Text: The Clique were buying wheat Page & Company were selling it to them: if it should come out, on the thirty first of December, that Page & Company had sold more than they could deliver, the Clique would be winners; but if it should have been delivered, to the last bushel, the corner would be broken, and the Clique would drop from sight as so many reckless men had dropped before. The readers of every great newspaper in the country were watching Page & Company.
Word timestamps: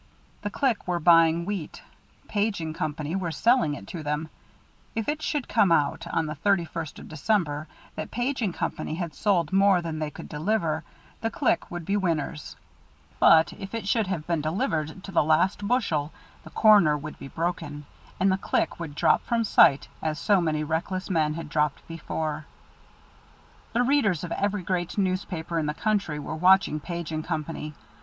The 0.41 0.49
Clique 0.49 0.87
were 0.87 0.99
buying 0.99 1.45
wheat 1.45 1.83
Page 2.27 2.59
& 2.73 2.73
Company 2.73 3.15
were 3.15 3.29
selling 3.31 3.75
it 3.75 3.85
to 3.89 4.01
them: 4.01 4.29
if 4.95 5.07
it 5.07 5.21
should 5.21 5.47
come 5.47 5.71
out, 5.71 6.07
on 6.11 6.25
the 6.25 6.33
thirty 6.33 6.65
first 6.65 6.97
of 6.97 7.07
December, 7.07 7.67
that 7.93 8.09
Page 8.09 8.41
& 8.53 8.53
Company 8.55 8.95
had 8.95 9.13
sold 9.13 9.53
more 9.53 9.79
than 9.79 9.99
they 9.99 10.09
could 10.09 10.27
deliver, 10.27 10.83
the 11.21 11.29
Clique 11.29 11.69
would 11.69 11.85
be 11.85 11.97
winners; 11.97 12.55
but 13.19 13.53
if 13.53 13.75
it 13.75 13.87
should 13.87 14.07
have 14.07 14.25
been 14.25 14.41
delivered, 14.41 15.03
to 15.03 15.11
the 15.11 15.23
last 15.23 15.67
bushel, 15.67 16.11
the 16.43 16.49
corner 16.49 16.97
would 16.97 17.19
be 17.19 17.27
broken, 17.27 17.85
and 18.19 18.31
the 18.31 18.39
Clique 18.39 18.79
would 18.79 18.95
drop 18.95 19.21
from 19.23 19.43
sight 19.43 19.87
as 20.01 20.17
so 20.17 20.41
many 20.41 20.63
reckless 20.63 21.11
men 21.11 21.35
had 21.35 21.47
dropped 21.47 21.87
before. 21.87 22.47
The 23.73 23.83
readers 23.83 24.23
of 24.23 24.31
every 24.31 24.63
great 24.63 24.97
newspaper 24.97 25.59
in 25.59 25.67
the 25.67 25.75
country 25.75 26.17
were 26.17 26.33
watching 26.35 26.79
Page 26.79 27.13
& 27.23 27.23
Company. 27.23 27.75